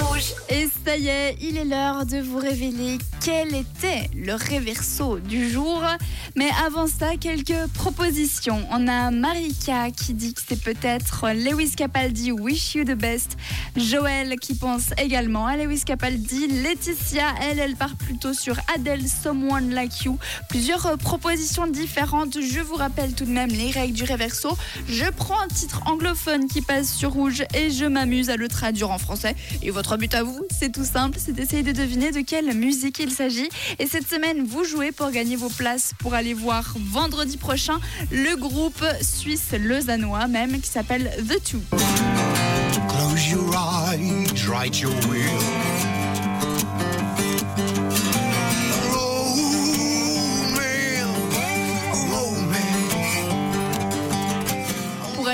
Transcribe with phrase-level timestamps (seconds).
[0.00, 0.34] Rouge.
[0.48, 5.50] Et ça y est, il est l'heure de vous révéler quel était le réverso du
[5.50, 5.82] jour?
[6.36, 8.66] Mais avant ça, quelques propositions.
[8.70, 13.38] On a Marika qui dit que c'est peut-être Lewis Capaldi, Wish You the Best.
[13.76, 16.48] Joël qui pense également à Lewis Capaldi.
[16.48, 20.18] Laetitia, elle, elle part plutôt sur Adele, Someone Like You.
[20.50, 22.38] Plusieurs propositions différentes.
[22.42, 24.54] Je vous rappelle tout de même les règles du réverso.
[24.86, 28.90] Je prends un titre anglophone qui passe sur rouge et je m'amuse à le traduire
[28.90, 29.34] en français.
[29.62, 32.98] Et votre but à vous, c'est tout simple, c'est d'essayer de deviner de quelle musique
[32.98, 33.48] il s'agit.
[33.78, 38.36] Et cette semaine, vous jouez pour gagner vos places pour aller voir vendredi prochain le
[38.36, 41.60] groupe suisse lausannois même qui s'appelle The Two.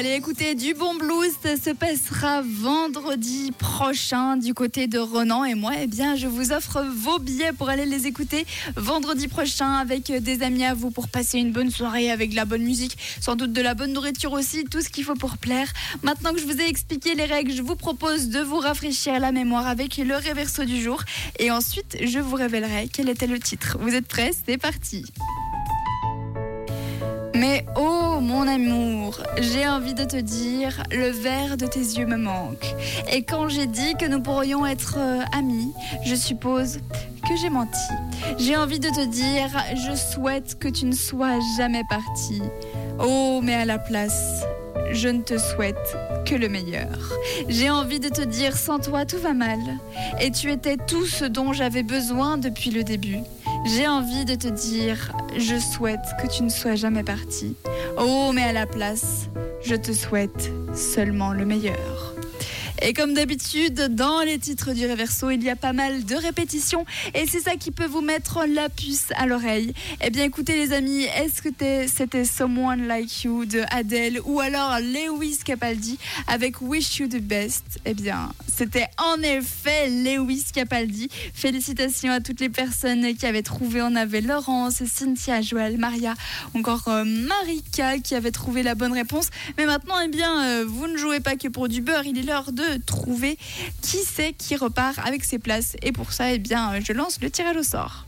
[0.00, 5.44] Aller écouter du bon blues, ça se passera vendredi prochain du côté de Renan.
[5.44, 9.74] Et moi, eh bien, je vous offre vos billets pour aller les écouter vendredi prochain
[9.74, 12.96] avec des amis à vous pour passer une bonne soirée avec de la bonne musique,
[13.20, 15.70] sans doute de la bonne nourriture aussi, tout ce qu'il faut pour plaire.
[16.02, 19.32] Maintenant que je vous ai expliqué les règles, je vous propose de vous rafraîchir la
[19.32, 21.02] mémoire avec le réverso du jour.
[21.38, 23.76] Et ensuite, je vous révélerai quel était le titre.
[23.78, 24.30] Vous êtes prêts?
[24.46, 25.04] C'est parti
[27.40, 32.16] mais oh mon amour, j'ai envie de te dire, le verre de tes yeux me
[32.16, 32.74] manque.
[33.10, 35.72] Et quand j'ai dit que nous pourrions être euh, amis,
[36.04, 36.80] je suppose
[37.22, 37.78] que j'ai menti.
[38.38, 42.42] J'ai envie de te dire, je souhaite que tu ne sois jamais parti.
[42.98, 44.44] Oh, mais à la place,
[44.92, 46.98] je ne te souhaite que le meilleur.
[47.48, 49.58] J'ai envie de te dire, sans toi, tout va mal.
[50.20, 53.20] Et tu étais tout ce dont j'avais besoin depuis le début.
[53.66, 57.56] J'ai envie de te dire, je souhaite que tu ne sois jamais parti.
[57.98, 59.28] Oh, mais à la place,
[59.62, 62.14] je te souhaite seulement le meilleur.
[62.82, 66.86] Et comme d'habitude, dans les titres du Reverso, il y a pas mal de répétitions
[67.14, 69.74] et c'est ça qui peut vous mettre la puce à l'oreille.
[70.00, 71.50] Eh bien écoutez les amis, est-ce que
[71.86, 77.64] c'était Someone Like You de Adele ou alors Lewis Capaldi avec Wish You the Best?
[77.84, 81.10] Eh bien, c'était en effet Lewis Capaldi.
[81.34, 83.82] Félicitations à toutes les personnes qui avaient trouvé.
[83.82, 86.14] On avait Laurence, Cynthia, Joël, Maria,
[86.54, 89.28] encore euh, Marika qui avait trouvé la bonne réponse.
[89.58, 92.22] Mais maintenant, eh bien, euh, vous ne jouez pas que pour du beurre, il est
[92.22, 93.38] l'heure de trouver
[93.82, 95.76] qui c'est qui repart avec ses places.
[95.82, 98.06] Et pour ça, eh bien, je lance le tirage au sort.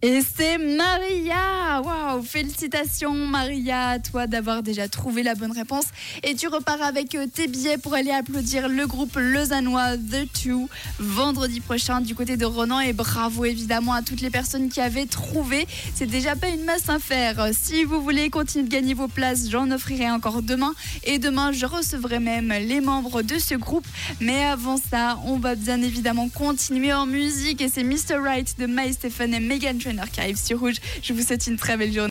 [0.00, 1.80] Et c'est Maria
[2.22, 5.84] Félicitations Maria à toi d'avoir déjà trouvé la bonne réponse.
[6.22, 10.68] Et tu repars avec euh, tes billets pour aller applaudir le groupe lausannois The Two
[10.98, 12.80] vendredi prochain du côté de Ronan.
[12.80, 15.66] Et bravo évidemment à toutes les personnes qui avaient trouvé.
[15.94, 17.50] C'est déjà pas une masse à faire.
[17.52, 20.74] Si vous voulez continuer de gagner vos places, j'en offrirai encore demain.
[21.04, 23.86] Et demain, je recevrai même les membres de ce groupe.
[24.20, 27.60] Mais avant ça, on va bien évidemment continuer en musique.
[27.60, 28.16] Et c'est Mr.
[28.22, 30.76] Right de My Stephen et Megan Trainer qui arrive sur Rouge.
[31.02, 31.98] Je vous souhaite une très belle journée.